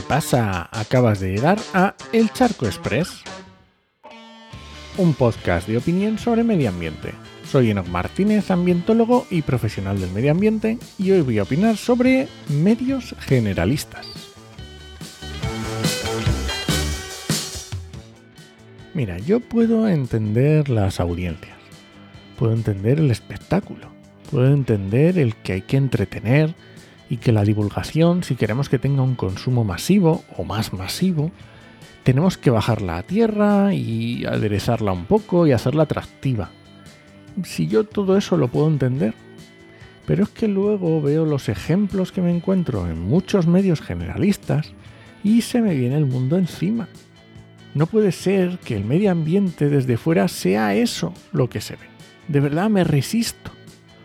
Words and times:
pasa? 0.00 0.68
Acabas 0.72 1.20
de 1.20 1.32
llegar 1.32 1.58
a 1.74 1.94
El 2.12 2.32
Charco 2.32 2.66
Express, 2.66 3.22
un 4.96 5.12
podcast 5.12 5.68
de 5.68 5.76
opinión 5.76 6.18
sobre 6.18 6.44
medio 6.44 6.70
ambiente. 6.70 7.12
Soy 7.50 7.70
Enoch 7.70 7.88
Martínez, 7.88 8.50
ambientólogo 8.50 9.26
y 9.30 9.42
profesional 9.42 10.00
del 10.00 10.10
medio 10.10 10.30
ambiente, 10.30 10.78
y 10.98 11.10
hoy 11.10 11.20
voy 11.20 11.38
a 11.38 11.42
opinar 11.42 11.76
sobre 11.76 12.28
medios 12.48 13.14
generalistas. 13.20 14.06
Mira, 18.94 19.18
yo 19.18 19.40
puedo 19.40 19.88
entender 19.88 20.70
las 20.70 21.00
audiencias, 21.00 21.56
puedo 22.38 22.52
entender 22.52 22.98
el 22.98 23.10
espectáculo, 23.10 23.88
puedo 24.30 24.52
entender 24.52 25.18
el 25.18 25.34
que 25.36 25.54
hay 25.54 25.62
que 25.62 25.76
entretener, 25.76 26.54
y 27.12 27.18
que 27.18 27.30
la 27.30 27.44
divulgación, 27.44 28.22
si 28.22 28.36
queremos 28.36 28.70
que 28.70 28.78
tenga 28.78 29.02
un 29.02 29.16
consumo 29.16 29.64
masivo 29.64 30.24
o 30.34 30.44
más 30.44 30.72
masivo, 30.72 31.30
tenemos 32.04 32.38
que 32.38 32.48
bajarla 32.48 32.96
a 32.96 33.02
tierra 33.02 33.74
y 33.74 34.24
aderezarla 34.24 34.92
un 34.92 35.04
poco 35.04 35.46
y 35.46 35.52
hacerla 35.52 35.82
atractiva. 35.82 36.48
Si 37.44 37.66
yo 37.66 37.84
todo 37.84 38.16
eso 38.16 38.38
lo 38.38 38.48
puedo 38.48 38.66
entender, 38.66 39.12
pero 40.06 40.22
es 40.22 40.30
que 40.30 40.48
luego 40.48 41.02
veo 41.02 41.26
los 41.26 41.50
ejemplos 41.50 42.12
que 42.12 42.22
me 42.22 42.34
encuentro 42.34 42.88
en 42.88 42.98
muchos 43.02 43.46
medios 43.46 43.82
generalistas 43.82 44.72
y 45.22 45.42
se 45.42 45.60
me 45.60 45.74
viene 45.74 45.98
el 45.98 46.06
mundo 46.06 46.38
encima. 46.38 46.88
No 47.74 47.84
puede 47.88 48.12
ser 48.12 48.58
que 48.58 48.74
el 48.74 48.86
medio 48.86 49.10
ambiente 49.10 49.68
desde 49.68 49.98
fuera 49.98 50.28
sea 50.28 50.74
eso 50.74 51.12
lo 51.30 51.50
que 51.50 51.60
se 51.60 51.74
ve. 51.74 51.84
De 52.28 52.40
verdad 52.40 52.70
me 52.70 52.84
resisto. 52.84 53.50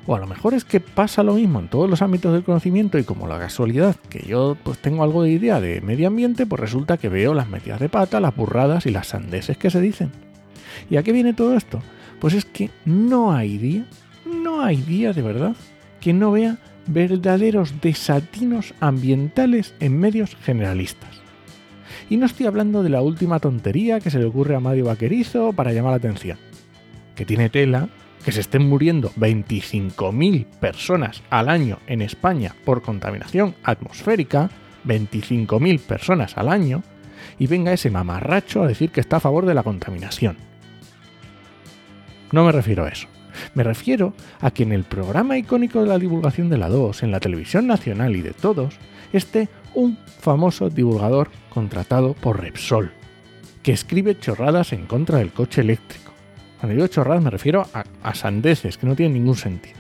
O 0.09 0.15
a 0.15 0.19
lo 0.19 0.25
mejor 0.25 0.53
es 0.53 0.63
que 0.63 0.79
pasa 0.79 1.21
lo 1.21 1.33
mismo 1.33 1.59
en 1.59 1.67
todos 1.67 1.89
los 1.89 2.01
ámbitos 2.01 2.31
del 2.31 2.45
conocimiento 2.45 2.97
y 2.97 3.03
como 3.03 3.27
la 3.27 3.37
casualidad 3.37 3.97
que 4.09 4.25
yo 4.25 4.55
pues 4.63 4.79
tengo 4.79 5.03
algo 5.03 5.21
de 5.21 5.31
idea 5.31 5.59
de 5.59 5.81
medio 5.81 6.07
ambiente, 6.07 6.45
pues 6.45 6.61
resulta 6.61 6.97
que 6.97 7.09
veo 7.09 7.33
las 7.33 7.49
metidas 7.49 7.81
de 7.81 7.89
pata, 7.89 8.21
las 8.21 8.33
burradas 8.33 8.85
y 8.85 8.91
las 8.91 9.07
sandeces 9.07 9.57
que 9.57 9.69
se 9.69 9.81
dicen. 9.81 10.11
¿Y 10.89 10.95
a 10.95 11.03
qué 11.03 11.11
viene 11.11 11.33
todo 11.33 11.57
esto? 11.57 11.81
Pues 12.21 12.33
es 12.33 12.45
que 12.45 12.71
no 12.85 13.33
hay 13.33 13.57
día, 13.57 13.85
no 14.25 14.61
hay 14.61 14.77
día 14.77 15.11
de 15.11 15.21
verdad 15.21 15.55
que 15.99 16.13
no 16.13 16.31
vea 16.31 16.57
verdaderos 16.87 17.81
desatinos 17.81 18.73
ambientales 18.79 19.75
en 19.81 19.99
medios 19.99 20.37
generalistas. 20.37 21.21
Y 22.09 22.15
no 22.15 22.25
estoy 22.25 22.45
hablando 22.45 22.81
de 22.81 22.89
la 22.89 23.01
última 23.01 23.41
tontería 23.41 23.99
que 23.99 24.09
se 24.09 24.19
le 24.19 24.25
ocurre 24.25 24.55
a 24.55 24.61
Mario 24.61 24.85
Vaquerizo 24.85 25.51
para 25.51 25.73
llamar 25.73 25.91
la 25.91 25.97
atención, 25.97 26.37
que 27.13 27.25
tiene 27.25 27.49
tela 27.49 27.89
que 28.27 28.33
se 28.33 28.41
estén 28.41 28.67
muriendo 28.67 29.09
25.000 29.11 30.47
personas 30.59 31.23
al 31.29 31.47
año 31.47 31.79
en 31.87 32.01
España 32.01 32.53
por 32.65 32.81
contaminación 32.81 33.55
atmosférica, 33.63 34.49
25.000 34.83 35.79
personas 35.79 36.37
al 36.37 36.49
año, 36.49 36.83
y 37.39 37.47
venga 37.47 37.71
ese 37.71 37.89
mamarracho 37.89 38.61
a 38.61 38.67
decir 38.67 38.91
que 38.91 38.99
está 38.99 39.15
a 39.15 39.21
favor 39.21 39.45
de 39.45 39.53
la 39.53 39.63
contaminación. 39.63 40.35
No 42.33 42.43
me 42.43 42.51
refiero 42.51 42.83
a 42.83 42.89
eso. 42.89 43.07
Me 43.53 43.63
refiero 43.63 44.13
a 44.41 44.51
que 44.51 44.63
en 44.63 44.73
el 44.73 44.83
programa 44.83 45.37
icónico 45.37 45.81
de 45.81 45.87
la 45.87 45.97
divulgación 45.97 46.49
de 46.49 46.57
la 46.57 46.67
2, 46.67 47.03
en 47.03 47.11
la 47.11 47.21
televisión 47.21 47.65
nacional 47.65 48.17
y 48.17 48.21
de 48.23 48.33
todos, 48.33 48.75
esté 49.13 49.47
un 49.73 49.97
famoso 50.19 50.69
divulgador 50.69 51.29
contratado 51.47 52.13
por 52.13 52.41
Repsol, 52.41 52.91
que 53.63 53.71
escribe 53.71 54.19
chorradas 54.19 54.73
en 54.73 54.85
contra 54.85 55.19
del 55.19 55.31
coche 55.31 55.61
eléctrico 55.61 56.06
cuando 56.59 56.75
digo 56.75 56.87
chorradas 56.87 57.23
me 57.23 57.29
refiero 57.29 57.65
a, 57.73 58.13
sandeces 58.15 58.77
que 58.77 58.87
no 58.87 58.95
tienen 58.95 59.13
ningún 59.13 59.35
sentido. 59.35 59.77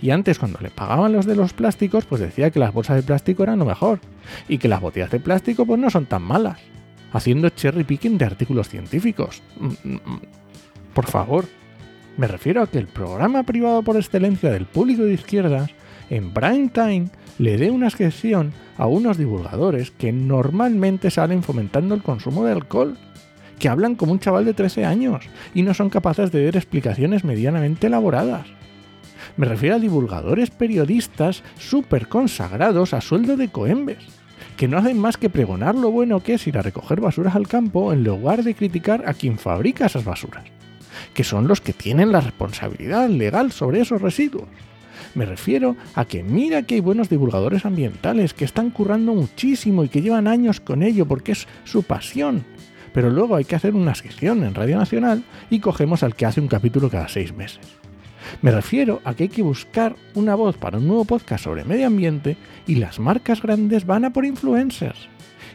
Y 0.00 0.10
antes, 0.10 0.38
cuando 0.38 0.58
le 0.60 0.70
pagaban 0.70 1.12
los 1.12 1.26
de 1.26 1.36
los 1.36 1.52
plásticos, 1.52 2.04
pues 2.04 2.20
decía 2.20 2.50
que 2.50 2.58
las 2.58 2.72
bolsas 2.72 2.96
de 2.96 3.02
plástico 3.02 3.42
eran 3.42 3.58
lo 3.58 3.64
mejor. 3.64 4.00
Y 4.48 4.58
que 4.58 4.68
las 4.68 4.80
botellas 4.80 5.10
de 5.10 5.20
plástico 5.20 5.66
pues 5.66 5.78
no 5.80 5.90
son 5.90 6.06
tan 6.06 6.22
malas. 6.22 6.60
Haciendo 7.12 7.48
cherry 7.50 7.84
picking 7.84 8.18
de 8.18 8.24
artículos 8.24 8.68
científicos. 8.68 9.42
Mm, 9.58 9.66
mm, 9.66 9.94
mm. 9.94 10.20
Por 10.94 11.06
favor. 11.06 11.46
Me 12.16 12.26
refiero 12.26 12.62
a 12.62 12.66
que 12.66 12.78
el 12.78 12.88
programa 12.88 13.42
privado 13.42 13.82
por 13.82 13.96
excelencia 13.96 14.50
del 14.50 14.66
público 14.66 15.02
de 15.02 15.14
izquierdas, 15.14 15.70
en 16.10 16.32
prime 16.32 16.68
time, 16.68 17.08
le 17.38 17.56
dé 17.56 17.70
una 17.70 17.88
sección 17.88 18.52
a 18.76 18.86
unos 18.86 19.16
divulgadores 19.16 19.90
que 19.90 20.12
normalmente 20.12 21.10
salen 21.10 21.42
fomentando 21.42 21.94
el 21.94 22.02
consumo 22.02 22.44
de 22.44 22.52
alcohol 22.52 22.98
que 23.62 23.68
hablan 23.68 23.94
como 23.94 24.10
un 24.10 24.18
chaval 24.18 24.44
de 24.44 24.54
13 24.54 24.84
años 24.84 25.24
y 25.54 25.62
no 25.62 25.72
son 25.72 25.88
capaces 25.88 26.32
de 26.32 26.44
dar 26.44 26.56
explicaciones 26.56 27.22
medianamente 27.22 27.86
elaboradas. 27.86 28.48
Me 29.36 29.46
refiero 29.46 29.76
a 29.76 29.78
divulgadores 29.78 30.50
periodistas 30.50 31.44
súper 31.60 32.08
consagrados 32.08 32.92
a 32.92 33.00
sueldo 33.00 33.36
de 33.36 33.50
coembes, 33.50 33.98
que 34.56 34.66
no 34.66 34.78
hacen 34.78 34.98
más 34.98 35.16
que 35.16 35.30
pregonar 35.30 35.76
lo 35.76 35.92
bueno 35.92 36.24
que 36.24 36.34
es 36.34 36.46
ir 36.48 36.58
a 36.58 36.62
recoger 36.62 37.00
basuras 37.00 37.36
al 37.36 37.46
campo 37.46 37.92
en 37.92 38.02
lugar 38.02 38.42
de 38.42 38.56
criticar 38.56 39.04
a 39.06 39.14
quien 39.14 39.38
fabrica 39.38 39.86
esas 39.86 40.04
basuras, 40.04 40.42
que 41.14 41.22
son 41.22 41.46
los 41.46 41.60
que 41.60 41.72
tienen 41.72 42.10
la 42.10 42.20
responsabilidad 42.20 43.08
legal 43.08 43.52
sobre 43.52 43.80
esos 43.80 44.02
residuos. 44.02 44.48
Me 45.14 45.24
refiero 45.24 45.76
a 45.94 46.04
que 46.04 46.24
mira 46.24 46.62
que 46.62 46.74
hay 46.74 46.80
buenos 46.80 47.08
divulgadores 47.08 47.64
ambientales 47.64 48.34
que 48.34 48.44
están 48.44 48.70
currando 48.70 49.14
muchísimo 49.14 49.84
y 49.84 49.88
que 49.88 50.02
llevan 50.02 50.26
años 50.26 50.58
con 50.58 50.82
ello 50.82 51.06
porque 51.06 51.30
es 51.30 51.46
su 51.62 51.84
pasión 51.84 52.44
pero 52.92 53.10
luego 53.10 53.36
hay 53.36 53.44
que 53.44 53.56
hacer 53.56 53.74
una 53.74 53.94
sección 53.94 54.44
en 54.44 54.54
Radio 54.54 54.78
Nacional 54.78 55.24
y 55.50 55.60
cogemos 55.60 56.02
al 56.02 56.14
que 56.14 56.26
hace 56.26 56.40
un 56.40 56.48
capítulo 56.48 56.90
cada 56.90 57.08
seis 57.08 57.34
meses. 57.34 57.60
Me 58.40 58.50
refiero 58.50 59.00
a 59.04 59.14
que 59.14 59.24
hay 59.24 59.28
que 59.28 59.42
buscar 59.42 59.96
una 60.14 60.34
voz 60.34 60.56
para 60.56 60.78
un 60.78 60.86
nuevo 60.86 61.04
podcast 61.04 61.44
sobre 61.44 61.64
medio 61.64 61.86
ambiente 61.86 62.36
y 62.66 62.76
las 62.76 62.98
marcas 62.98 63.42
grandes 63.42 63.84
van 63.86 64.04
a 64.04 64.12
por 64.12 64.24
influencers. 64.24 65.08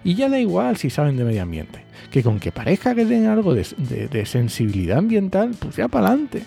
Y 0.03 0.15
ya 0.15 0.29
da 0.29 0.39
igual 0.39 0.77
si 0.77 0.89
saben 0.89 1.17
de 1.17 1.23
medio 1.23 1.41
ambiente, 1.41 1.83
que 2.11 2.23
con 2.23 2.39
que 2.39 2.51
parezca 2.51 2.93
que 2.93 3.05
tengan 3.05 3.33
algo 3.33 3.53
de, 3.53 3.65
de 4.09 4.25
sensibilidad 4.25 4.99
ambiental, 4.99 5.51
pues 5.59 5.75
ya 5.75 5.87
para 5.87 6.07
adelante. 6.07 6.43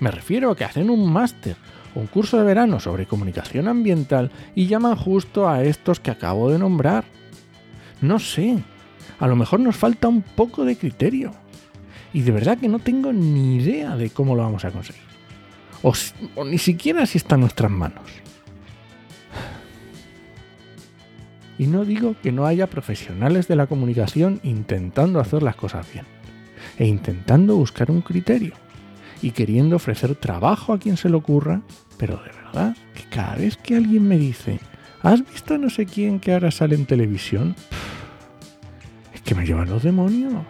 Me 0.00 0.10
refiero 0.10 0.50
a 0.50 0.56
que 0.56 0.64
hacen 0.64 0.90
un 0.90 1.10
máster 1.10 1.56
un 1.94 2.06
curso 2.06 2.38
de 2.38 2.44
verano 2.44 2.80
sobre 2.80 3.06
comunicación 3.06 3.68
ambiental 3.68 4.30
y 4.54 4.66
llaman 4.66 4.96
justo 4.96 5.48
a 5.48 5.62
estos 5.62 6.00
que 6.00 6.10
acabo 6.10 6.50
de 6.50 6.58
nombrar. 6.58 7.04
No 8.00 8.18
sé, 8.18 8.58
a 9.18 9.26
lo 9.26 9.36
mejor 9.36 9.60
nos 9.60 9.76
falta 9.76 10.08
un 10.08 10.22
poco 10.22 10.64
de 10.64 10.76
criterio. 10.76 11.32
Y 12.12 12.22
de 12.22 12.32
verdad 12.32 12.58
que 12.58 12.68
no 12.68 12.78
tengo 12.78 13.12
ni 13.12 13.56
idea 13.56 13.96
de 13.96 14.10
cómo 14.10 14.34
lo 14.34 14.42
vamos 14.42 14.64
a 14.64 14.70
conseguir. 14.70 15.02
O, 15.82 15.94
ni 16.44 16.58
siquiera 16.58 17.06
si 17.06 17.18
está 17.18 17.34
en 17.34 17.42
nuestras 17.42 17.70
manos. 17.70 18.02
Y 21.58 21.66
no 21.66 21.84
digo 21.84 22.16
que 22.22 22.32
no 22.32 22.46
haya 22.46 22.66
profesionales 22.66 23.48
de 23.48 23.56
la 23.56 23.66
comunicación 23.66 24.40
intentando 24.42 25.20
hacer 25.20 25.42
las 25.42 25.56
cosas 25.56 25.86
bien. 25.92 26.04
E 26.78 26.86
intentando 26.86 27.56
buscar 27.56 27.90
un 27.90 28.02
criterio. 28.02 28.54
Y 29.22 29.30
queriendo 29.30 29.76
ofrecer 29.76 30.14
trabajo 30.16 30.72
a 30.72 30.78
quien 30.78 30.96
se 30.96 31.08
le 31.08 31.16
ocurra. 31.16 31.62
Pero 31.96 32.16
de 32.16 32.30
verdad 32.30 32.76
que 32.94 33.04
cada 33.04 33.36
vez 33.36 33.56
que 33.56 33.76
alguien 33.76 34.06
me 34.06 34.18
dice, 34.18 34.60
¿has 35.02 35.24
visto 35.28 35.54
a 35.54 35.58
no 35.58 35.70
sé 35.70 35.86
quién 35.86 36.20
que 36.20 36.32
ahora 36.32 36.50
sale 36.50 36.74
en 36.74 36.86
televisión? 36.86 37.54
Que 39.24 39.34
me 39.34 39.46
llevan 39.46 39.70
los 39.70 39.82
demonios. 39.82 40.44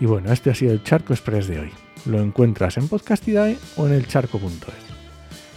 Y 0.00 0.06
bueno, 0.06 0.32
este 0.32 0.50
ha 0.50 0.54
sido 0.54 0.72
el 0.72 0.82
Charco 0.82 1.12
Express 1.12 1.46
de 1.46 1.60
hoy. 1.60 1.70
Lo 2.06 2.20
encuentras 2.20 2.78
en 2.78 2.88
Podcastidae 2.88 3.58
o 3.76 3.86
en 3.86 3.92
elcharco.es. 3.92 4.90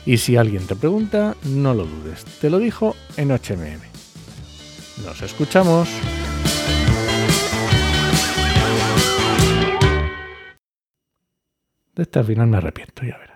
Y 0.06 0.18
si 0.18 0.36
alguien 0.36 0.68
te 0.68 0.76
pregunta, 0.76 1.36
no 1.46 1.74
lo 1.74 1.86
dudes. 1.86 2.26
Te 2.42 2.50
lo 2.50 2.60
dijo 2.60 2.96
en 3.16 3.30
HMM. 3.30 3.82
Nos 5.06 5.22
escuchamos. 5.22 5.88
De 11.96 12.04
este 12.04 12.24
final 12.24 12.48
me 12.48 12.58
arrepiento, 12.58 13.04
ya 13.04 13.18
verás. 13.18 13.33